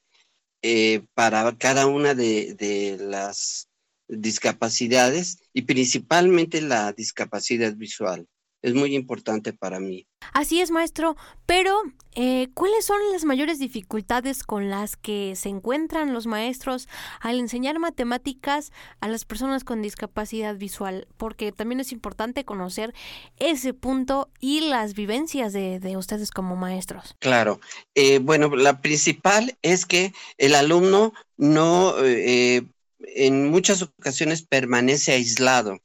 [0.66, 3.68] eh, para cada una de, las
[4.08, 8.26] discapacidades y principalmente la discapacidad visual.
[8.64, 10.06] Es muy importante para mí.
[10.32, 11.82] Así es, maestro, pero
[12.14, 16.88] eh, ¿cuáles son las mayores dificultades con las que se encuentran los maestros
[17.20, 21.06] al enseñar matemáticas a las personas con discapacidad visual?
[21.18, 22.94] Porque también es importante conocer
[23.36, 27.16] ese punto y las vivencias de, ustedes como maestros.
[27.18, 27.60] Claro,
[27.94, 32.62] eh, bueno, la principal es que el alumno no, eh,
[32.98, 35.80] en muchas ocasiones permanece aislado.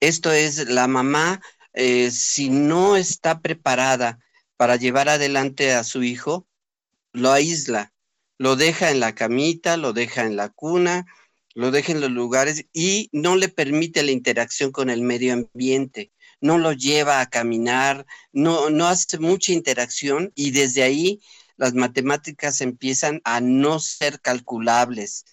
[0.00, 1.40] Esto es, la mamá
[1.76, 4.18] eh, si no está preparada
[4.56, 6.48] para llevar adelante a su hijo,
[7.12, 7.92] lo aísla,
[8.38, 11.06] lo deja en la camita, lo deja en la cuna,
[11.54, 16.12] lo deja en los lugares y no le permite la interacción con el medio ambiente,
[16.40, 21.20] no lo lleva a caminar, no, no hace mucha interacción y desde ahí
[21.56, 25.24] las matemáticas empiezan a no ser calculables.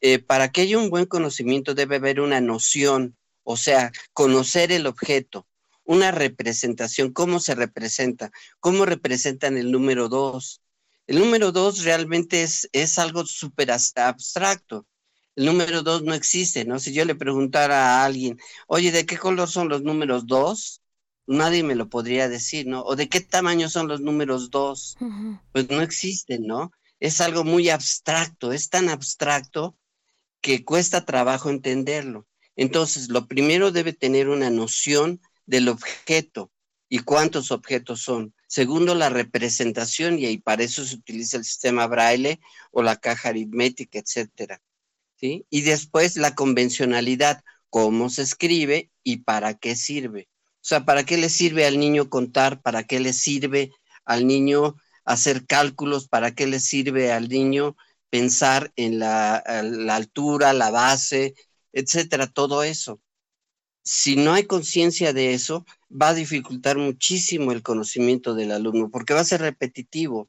[0.00, 4.86] Eh, para que haya un buen conocimiento debe haber una noción, o sea, conocer el
[4.86, 5.46] objeto,
[5.84, 8.30] una representación, cómo se representa,
[8.60, 10.62] cómo representan el número dos.
[11.06, 14.86] El número dos realmente es, es algo súper abstracto.
[15.34, 16.78] El número dos no existe, ¿no?
[16.78, 20.82] Si yo le preguntara a alguien, oye, ¿de qué color son los números dos?
[21.26, 22.82] Nadie me lo podría decir, ¿no?
[22.82, 24.96] O de qué tamaño son los números dos.
[25.52, 26.72] Pues no existen, ¿no?
[27.00, 29.76] Es algo muy abstracto, es tan abstracto
[30.40, 32.26] que cuesta trabajo entenderlo.
[32.54, 36.50] Entonces, lo primero debe tener una noción del objeto
[36.88, 38.34] y cuántos objetos son.
[38.46, 42.38] Segundo, la representación, y para eso se utiliza el sistema braille
[42.70, 44.60] o la caja aritmética, etcétera.
[45.16, 45.46] ¿sí?
[45.48, 50.28] Y después, la convencionalidad, cómo se escribe y para qué sirve.
[50.56, 52.60] O sea, ¿para qué le sirve al niño contar?
[52.60, 53.70] ¿Para qué le sirve
[54.04, 54.76] al niño
[55.06, 56.08] hacer cálculos?
[56.08, 57.74] ¿Para qué le sirve al niño
[58.10, 61.34] pensar en la, la altura, la base,
[61.72, 62.26] etcétera?
[62.26, 63.00] Todo eso
[63.82, 69.14] si no hay conciencia de eso, va a dificultar muchísimo el conocimiento del alumno, porque
[69.14, 70.28] va a ser repetitivo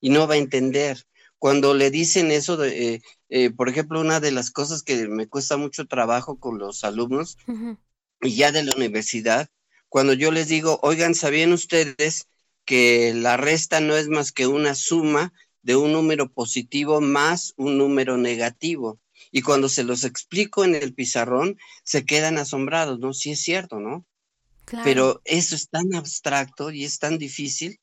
[0.00, 1.04] y no va a entender.
[1.38, 5.26] Cuando le dicen eso, de, eh, eh, por ejemplo, una de las cosas que me
[5.26, 7.38] cuesta mucho trabajo con los alumnos,
[8.20, 9.48] y ya de la universidad,
[9.88, 12.28] cuando yo les digo, oigan, ¿sabían ustedes
[12.66, 15.32] que la resta no es más que una suma
[15.62, 19.00] de un número positivo más un número negativo?
[19.30, 23.12] Y cuando se los explico en el pizarrón, se quedan asombrados, ¿no?
[23.12, 24.04] Sí es cierto, ¿no?
[24.84, 27.80] Pero eso es tan abstracto y es tan difícil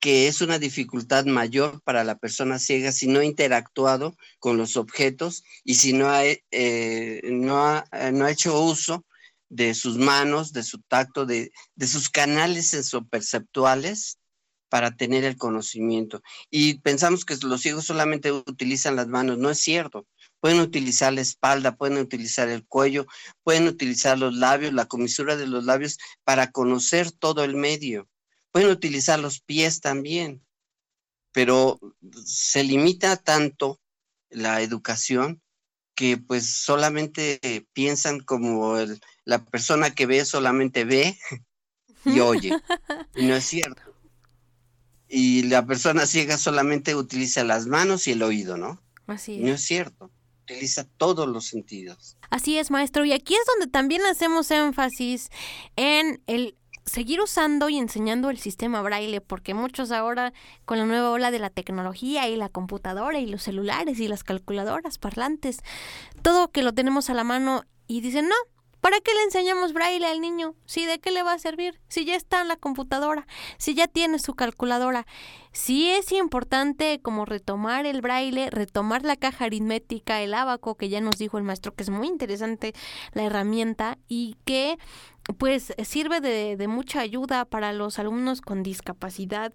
[0.00, 4.76] que es una dificultad mayor para la persona ciega si no ha interactuado con los
[4.76, 9.04] objetos y si no ha, eh, no ha, eh, no ha hecho uso
[9.48, 14.18] de sus manos, de su tacto, de, de sus canales sensoperceptuales
[14.68, 16.22] para tener el conocimiento.
[16.50, 20.06] Y pensamos que los ciegos solamente utilizan las manos, no es cierto
[20.40, 23.06] pueden utilizar la espalda, pueden utilizar el cuello,
[23.42, 28.08] pueden utilizar los labios, la comisura de los labios para conocer todo el medio.
[28.50, 30.44] Pueden utilizar los pies también,
[31.32, 31.78] pero
[32.24, 33.80] se limita tanto
[34.30, 35.42] la educación
[35.94, 38.76] que pues solamente piensan como
[39.24, 41.18] la persona que ve solamente ve
[42.04, 42.52] y oye.
[43.16, 43.82] Y no es cierto.
[45.08, 48.80] Y la persona ciega solamente utiliza las manos y el oído, ¿no?
[49.06, 50.12] Así No es cierto
[50.48, 52.16] utiliza todos los sentidos.
[52.30, 53.04] Así es, maestro.
[53.04, 55.30] Y aquí es donde también hacemos énfasis
[55.76, 60.32] en el seguir usando y enseñando el sistema braille, porque muchos ahora
[60.64, 64.24] con la nueva ola de la tecnología y la computadora y los celulares y las
[64.24, 65.58] calculadoras, parlantes,
[66.22, 68.34] todo que lo tenemos a la mano y dicen, no,
[68.88, 70.54] ¿Para qué le enseñamos braille al niño?
[70.64, 71.78] Si de qué le va a servir?
[71.88, 73.26] Si ya está en la computadora,
[73.58, 75.06] si ya tiene su calculadora.
[75.52, 81.02] Sí es importante como retomar el braille, retomar la caja aritmética, el abaco, que ya
[81.02, 82.72] nos dijo el maestro que es muy interesante
[83.12, 84.78] la herramienta y que
[85.36, 89.52] pues sirve de, de mucha ayuda para los alumnos con discapacidad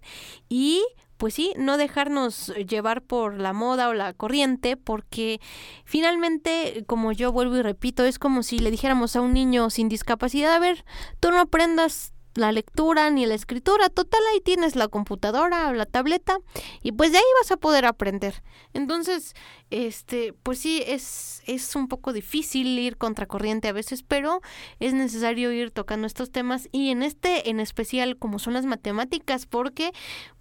[0.48, 0.84] y
[1.16, 5.40] pues sí, no dejarnos llevar por la moda o la corriente, porque
[5.84, 9.88] finalmente, como yo vuelvo y repito, es como si le dijéramos a un niño sin
[9.88, 10.84] discapacidad, a ver,
[11.20, 13.88] tú no aprendas la lectura ni la escritura.
[13.88, 16.38] Total, ahí tienes la computadora o la tableta
[16.82, 18.42] y pues de ahí vas a poder aprender.
[18.72, 19.34] Entonces,
[19.70, 24.40] este, pues sí, es, es un poco difícil ir contracorriente a veces, pero
[24.80, 29.46] es necesario ir tocando estos temas y en este en especial como son las matemáticas,
[29.46, 29.92] porque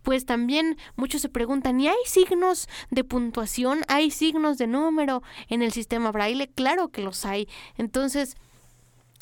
[0.02, 3.82] pues también muchos se preguntan, ¿y hay signos de puntuación?
[3.88, 6.50] ¿Hay signos de número en el sistema braille?
[6.54, 7.48] Claro que los hay.
[7.78, 8.36] Entonces,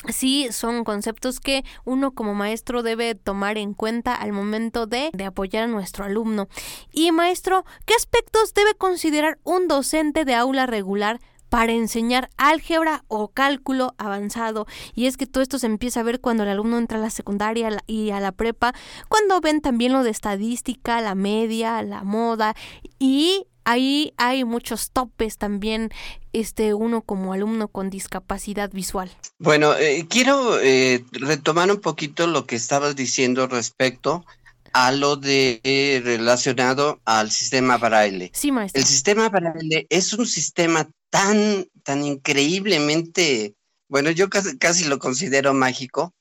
[0.08, 5.24] sí son conceptos que uno como maestro debe tomar en cuenta al momento de, de,
[5.24, 6.48] apoyar a nuestro alumno.
[6.92, 11.20] Y maestro, ¿qué aspectos debe considerar un docente de aula regular
[11.52, 14.66] para enseñar álgebra o cálculo avanzado.
[14.94, 17.10] Y es que todo esto se empieza a ver cuando el alumno entra a la
[17.10, 18.72] secundaria y a la prepa,
[19.10, 22.54] cuando ven también lo de estadística, la media, la moda
[22.98, 25.90] y ahí hay muchos topes también,
[26.32, 29.10] este, uno como alumno con discapacidad visual.
[29.38, 34.24] Bueno, eh, quiero eh, retomar un poquito lo que estabas diciendo respecto
[34.72, 38.30] a lo de eh, relacionado al sistema braille.
[38.34, 38.80] Sí, maestro.
[38.80, 43.54] El sistema braille es un sistema tan, tan increíblemente,
[43.88, 46.14] bueno, yo casi, casi lo considero mágico,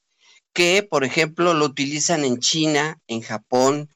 [0.53, 3.89] que, por ejemplo, lo utilizan en China, en Japón,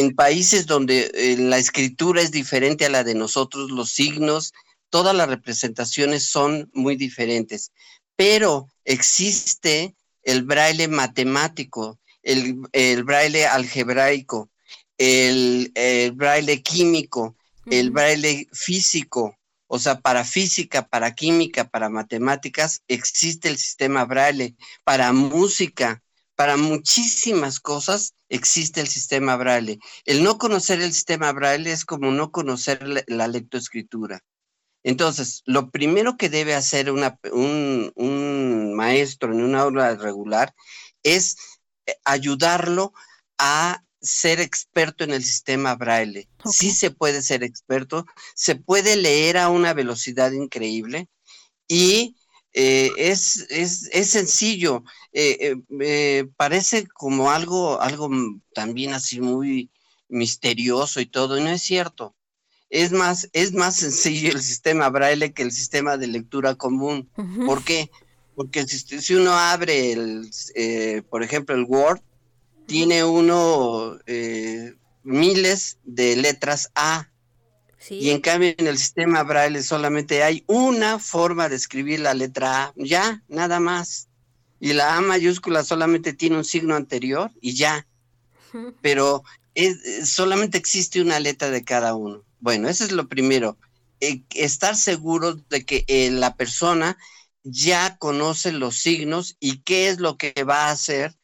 [0.00, 4.52] en países donde eh, la escritura es diferente a la de nosotros, los signos,
[4.90, 7.72] todas las representaciones son muy diferentes,
[8.16, 14.50] pero existe el braille matemático, el, braille algebraico,
[14.98, 15.72] el,
[16.14, 17.36] braille químico,
[17.70, 19.36] el braille físico,
[19.68, 26.02] o sea, para física, para química, para matemáticas, existe el sistema braille, para música,
[26.36, 29.78] para muchísimas cosas existe el sistema braille.
[30.04, 34.22] El no conocer el sistema braille es como no conocer la, lectoescritura.
[34.84, 37.92] Entonces, lo primero que debe hacer un,
[38.74, 40.54] maestro en una aula regular
[41.02, 41.36] es
[41.86, 42.92] eh, ayudarlo
[43.38, 46.28] a ser experto en el sistema braille.
[46.44, 51.08] Sí se puede ser experto, se puede leer a una velocidad increíble
[51.66, 52.14] Y
[52.58, 54.82] eh, es, es, es, sencillo,
[55.12, 58.08] eh, eh, parece como algo, algo
[58.54, 59.68] también así muy
[60.08, 62.16] misterioso y todo, y no es cierto.
[62.70, 67.10] Es más, es más sencillo el sistema braille que el sistema de lectura común.
[67.44, 67.90] ¿Por qué?
[68.34, 70.30] Porque si, uno abre, el,
[71.10, 72.00] por ejemplo, el Word,
[72.64, 73.98] tiene uno
[75.02, 77.10] miles de letras A
[77.90, 82.64] y en cambio en el sistema braille solamente hay una forma de escribir la letra
[82.64, 84.08] A, ya, nada más.
[84.58, 87.86] Y la A mayúscula solamente tiene un signo anterior y ya.
[88.80, 89.22] Pero
[90.04, 92.24] solamente existe una letra de cada uno.
[92.40, 93.58] Bueno, eso es lo primero.
[94.00, 96.98] Eh, estar seguro de que eh, la persona
[97.42, 101.14] ya conoce los signos y qué es lo que va a hacer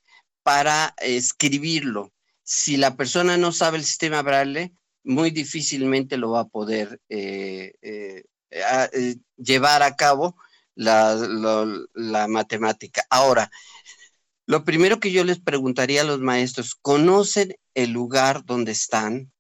[0.43, 2.13] para escribirlo.
[2.43, 4.73] Si la persona no sabe el sistema braille,
[5.05, 10.37] muy difícilmente lo va a poder eh, eh, eh, llevar a cabo
[10.75, 11.15] la,
[11.95, 13.05] la, matemática.
[13.11, 13.51] Ahora,
[14.47, 19.33] lo primero que yo les preguntaría a los maestros, ¿conocen el lugar donde están?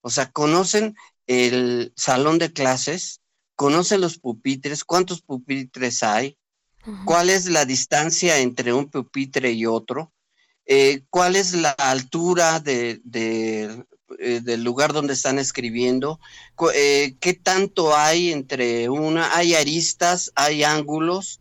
[0.00, 0.94] O sea, ¿conocen
[1.26, 3.20] el salón de clases?
[3.56, 4.84] ¿Conocen los pupitres?
[4.84, 6.38] ¿Cuántos pupitres hay?
[7.04, 10.12] ¿Cuál es la distancia entre un pupitre y otro?
[11.10, 13.00] ¿Cuál es la altura de,
[14.18, 16.20] eh, del lugar donde están escribiendo,
[16.74, 21.40] eh, qué tanto hay entre una, hay aristas, hay ángulos,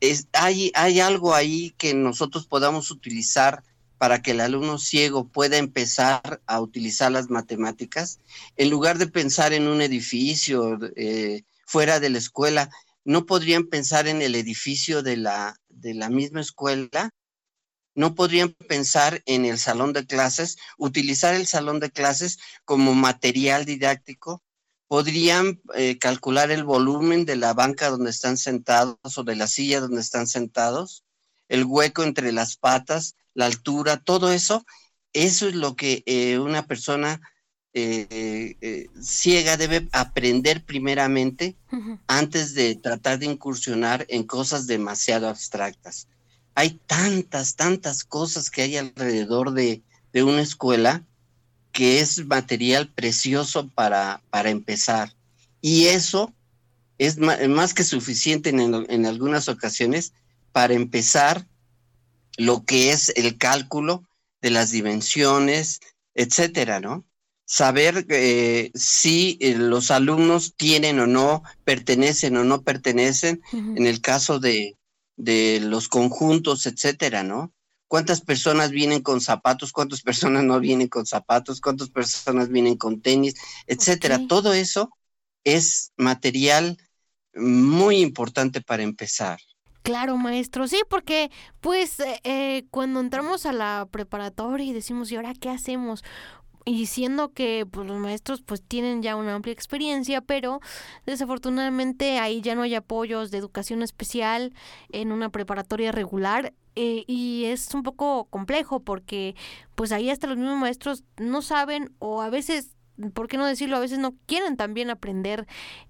[0.00, 3.64] es, hay, hay algo ahí que nosotros podamos utilizar
[3.98, 8.20] para que el alumno ciego pueda empezar a utilizar las matemáticas,
[8.56, 12.70] en lugar de pensar en un edificio eh, fuera de la escuela,
[13.04, 17.10] no podrían pensar en el edificio de la, de la misma escuela
[17.94, 23.64] no podrían pensar en el salón de clases, utilizar el salón de clases como material
[23.64, 24.42] didáctico,
[24.88, 29.80] podrían eh, calcular el volumen de la banca donde están sentados o de la silla
[29.80, 31.04] donde están sentados,
[31.48, 34.64] el hueco entre las patas, la altura, todo eso,
[35.12, 37.20] eso es lo que eh, una persona
[37.76, 41.56] eh, ciega debe aprender primeramente
[42.06, 46.06] antes de tratar de incursionar en cosas demasiado abstractas
[46.54, 49.82] hay tantas, tantas cosas que hay alrededor de,
[50.14, 51.02] una escuela
[51.72, 55.12] que es material precioso para, para empezar.
[55.60, 56.32] Y eso
[56.98, 60.12] es más, que suficiente en, en, algunas ocasiones
[60.52, 61.48] para empezar
[62.36, 64.04] lo que es el cálculo
[64.40, 65.80] de las dimensiones,
[66.14, 67.04] etcétera, ¿no?
[67.44, 74.00] Saber eh, si eh, los alumnos tienen o no, pertenecen o no pertenecen, en el
[74.00, 74.76] caso de,
[75.16, 77.52] de los conjuntos, etcétera, ¿no?
[77.88, 79.72] ¿Cuántas personas vienen con zapatos?
[79.72, 81.60] ¿Cuántas personas no vienen con zapatos?
[81.60, 83.34] ¿Cuántas personas vienen con tenis?
[83.66, 84.26] Etcétera.
[84.26, 84.90] Todo eso
[85.44, 86.78] es material
[87.34, 89.38] muy importante para empezar.
[89.82, 95.16] Claro, maestro, sí, porque pues eh, eh, cuando entramos a la preparatoria y decimos, ¿y
[95.16, 96.02] ahora qué hacemos?
[96.64, 100.60] Y siendo que pues, los maestros pues tienen ya una amplia experiencia, pero
[101.06, 104.52] desafortunadamente ahí ya no hay apoyos de educación especial
[104.90, 109.36] en una preparatoria regular eh, y es un poco complejo porque
[109.74, 112.74] pues ahí hasta los mismos maestros no saben o a veces
[113.12, 113.76] ¿por qué no decirlo?
[113.76, 115.46] A veces no quieren también aprender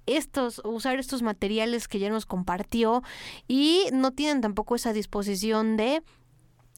[0.07, 3.03] estos, usar estos materiales que ya nos compartió
[3.47, 6.03] y no tienen tampoco esa disposición de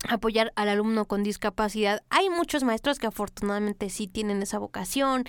[0.08, 2.02] apoyar al alumno con discapacidad.
[2.10, 5.24] Hay muchos maestros que afortunadamente sí tienen esa vocación,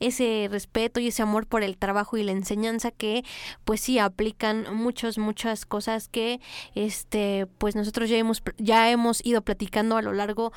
[0.00, 3.24] ese respeto y ese amor por el trabajo y la enseñanza que
[3.64, 6.40] pues sí aplican muchas muchas cosas que
[6.74, 10.52] este pues nosotros ya hemos ya hemos ido platicando a lo largo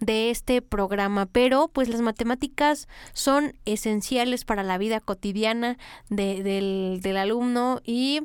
[0.00, 5.76] de este programa, pero pues las matemáticas son esenciales para la vida cotidiana
[6.08, 8.22] del, del alumno y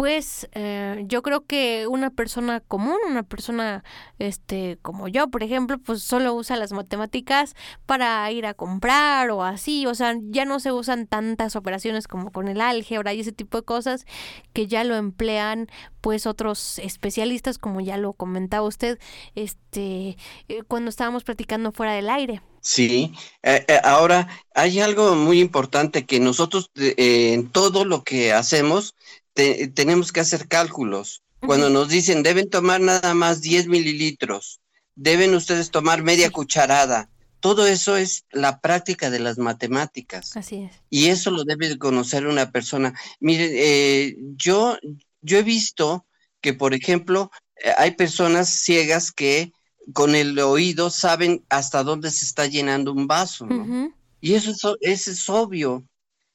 [0.00, 3.84] pues eh, yo creo que una persona común, una persona
[4.18, 9.44] este como yo, por ejemplo, pues solo usa las matemáticas para ir a comprar o
[9.44, 13.32] así, o sea, ya no se usan tantas operaciones como con el álgebra y ese
[13.32, 14.06] tipo de cosas
[14.54, 15.68] que ya lo emplean
[16.00, 18.98] pues otros especialistas como ya lo comentaba usted
[19.34, 20.16] este
[20.48, 22.40] eh, cuando estábamos platicando fuera del aire.
[22.62, 28.94] Sí, eh, ahora hay algo muy importante que nosotros en todo lo que hacemos
[29.34, 31.22] tenemos que hacer cálculos.
[31.40, 34.60] Cuando nos dicen deben tomar nada más 10 mililitros,
[34.94, 37.08] deben ustedes tomar media cucharada.
[37.40, 40.36] Todo eso es la práctica de las matemáticas.
[40.36, 40.72] Así es.
[40.90, 42.92] Y eso lo debe conocer una persona.
[43.18, 44.76] Miren, eh, yo,
[45.22, 46.06] yo he visto
[46.42, 49.52] que, por ejemplo, eh, hay personas ciegas que
[49.94, 53.48] con el oído saben hasta dónde se está llenando un vaso,
[54.20, 55.84] Y eso es, eso es obvio.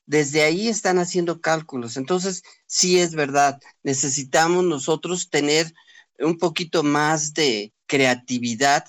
[0.06, 1.98] Desde ahí están haciendo cálculos.
[1.98, 5.74] Entonces, sí es verdad, necesitamos nosotros tener
[6.20, 8.86] un poquito más de creatividad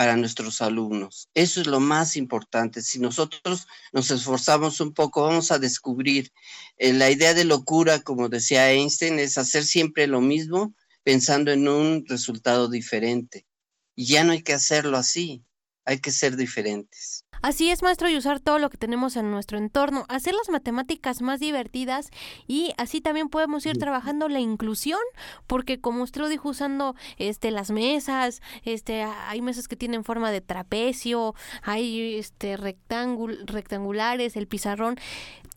[0.00, 1.28] para nuestros alumnos.
[1.34, 2.80] Eso es lo más importante.
[2.80, 6.32] Si nosotros nos esforzamos un poco, vamos a descubrir
[6.78, 11.68] eh, la idea de locura, como decía Einstein, es hacer siempre lo mismo pensando en
[11.68, 13.46] un resultado diferente.
[13.94, 15.44] Y ya no hay que hacerlo así,
[15.90, 17.24] hay que ser diferentes.
[17.42, 21.22] Así es, maestro, y usar todo lo que tenemos en nuestro entorno, hacer las matemáticas
[21.22, 22.10] más divertidas
[22.46, 25.00] y así también podemos ir trabajando la inclusión,
[25.46, 30.30] porque como usted lo dijo, usando este las mesas, este hay mesas que tienen forma
[30.30, 34.96] de trapecio, hay este rectangulares, el pizarrón,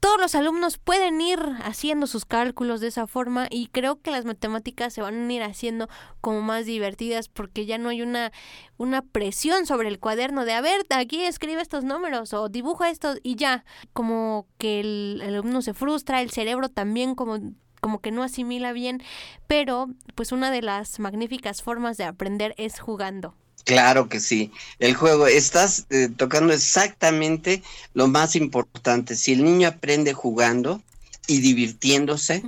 [0.03, 4.25] todos los alumnos pueden ir haciendo sus cálculos de esa forma y creo que las
[4.25, 5.87] matemáticas se van a ir haciendo
[6.19, 8.33] como más divertidas porque ya no hay una,
[8.75, 13.15] una presión sobre el cuaderno de a ver, aquí escribe estos números o dibuja esto
[13.23, 17.39] y ya, como que el, el alumno se frustra, el cerebro también como
[17.79, 19.01] como que no asimila bien,
[19.47, 23.35] pero pues una de las magníficas formas de aprender es jugando.
[23.63, 24.51] Claro que sí.
[24.79, 29.15] El juego, estás eh, tocando exactamente lo más importante.
[29.15, 30.81] Si el niño aprende jugando
[31.27, 32.43] y divirtiéndose,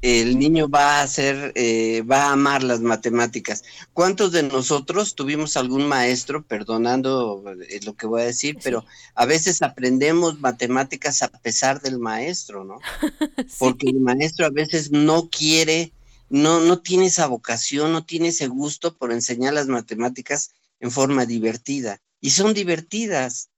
[0.00, 3.64] el niño va a hacer, eh, va a amar las matemáticas.
[3.92, 8.84] ¿Cuántos de nosotros tuvimos algún maestro, perdonando eh, lo que voy a decir, pero
[9.14, 12.78] a veces aprendemos matemáticas a pesar del maestro, ¿no?
[13.58, 15.92] Porque el maestro a veces no quiere
[16.28, 20.50] no, no tiene esa vocación, no tiene ese gusto por enseñar las matemáticas
[20.80, 22.00] en forma divertida.
[22.20, 23.50] Y son divertidas.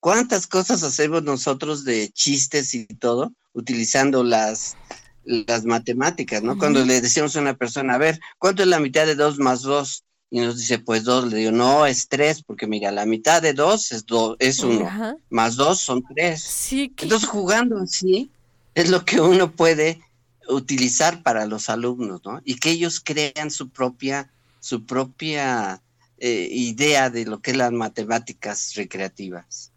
[0.00, 4.76] ¿Cuántas cosas hacemos nosotros de chistes y todo utilizando las,
[5.24, 6.56] las matemáticas, ¿no?
[6.56, 9.62] Cuando le decimos a una persona, a ver, ¿cuánto es la mitad de dos más
[9.62, 10.04] dos?
[10.30, 11.26] Y nos dice, pues dos.
[11.30, 14.88] Le digo, no, es tres, porque mira, la mitad de dos es, dos, es uno,
[15.30, 16.42] más dos son tres.
[16.42, 18.30] Sí, Entonces, jugando así,
[18.74, 20.00] es lo que uno puede
[20.48, 22.40] utilizar para los alumnos, ¿no?
[22.44, 24.30] Y que ellos crean su propia,
[24.60, 25.82] su propia
[26.18, 29.72] eh, idea de lo que es las matemáticas recreativas.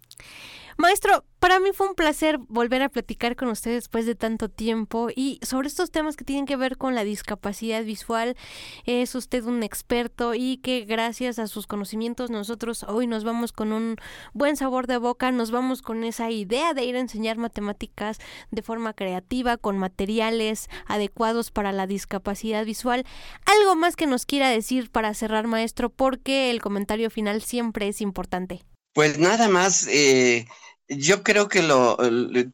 [0.77, 5.09] Maestro, para mí fue un placer volver a platicar con usted después de tanto tiempo
[5.13, 8.37] y sobre estos temas que tienen que ver con la discapacidad visual.
[8.85, 13.73] Es usted un experto y que gracias a sus conocimientos nosotros hoy nos vamos con
[13.73, 13.95] un
[14.33, 18.19] buen sabor de boca, nos vamos con esa idea de ir a enseñar matemáticas
[18.51, 23.03] de forma creativa, con materiales adecuados para la discapacidad visual.
[23.45, 27.99] Algo más que nos quiera decir para cerrar, maestro, porque el comentario final siempre es
[28.01, 28.63] importante.
[28.93, 30.45] Pues nada más, eh,
[30.87, 31.97] yo creo que lo,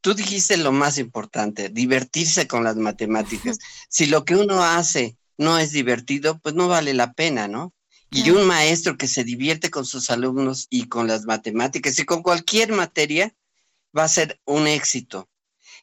[0.01, 3.57] tú dijiste lo más importante, divertirse con las matemáticas.
[3.89, 7.73] si lo que uno hace no es divertido, pues no vale la pena, ¿no?
[8.09, 12.23] Y un maestro que se divierte con sus alumnos y con las matemáticas y con
[12.23, 13.35] cualquier materia
[13.95, 15.29] va a ser un éxito.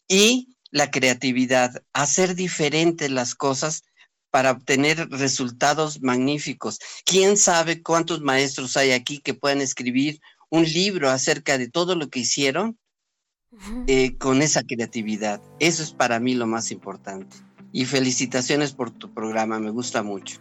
[0.08, 3.82] Y la creatividad, hacer diferentes las cosas
[4.30, 6.80] para obtener resultados magníficos.
[7.04, 10.20] ¿Quién sabe cuántos maestros hay aquí que pueden escribir
[10.54, 12.78] un libro acerca de todo lo que hicieron
[13.88, 15.40] eh, con esa creatividad.
[15.58, 17.36] Eso es para mí lo más importante.
[17.72, 20.38] Y felicitaciones por tu programa, me gusta mucho.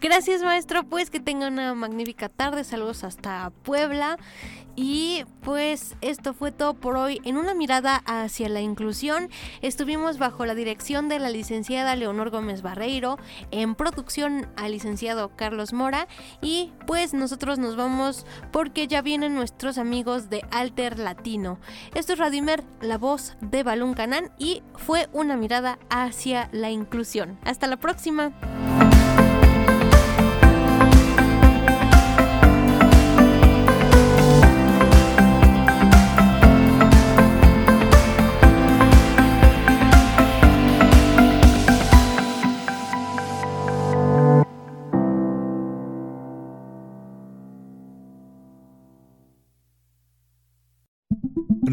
[0.00, 4.18] Gracias maestro, pues que tenga una magnífica tarde, saludos hasta Puebla
[4.76, 9.28] y pues esto fue todo por hoy en una mirada hacia la inclusión.
[9.62, 13.18] Estuvimos bajo la dirección de la licenciada Leonor Gómez Barreiro,
[13.50, 16.08] en producción al licenciado Carlos Mora
[16.40, 21.58] y pues nosotros nos vamos porque ya vienen nuestros amigos de Alter Latino.
[21.94, 27.38] Esto es Radimer, la voz de Balún Canán y fue una mirada hacia la inclusión.
[27.44, 28.32] Hasta la próxima.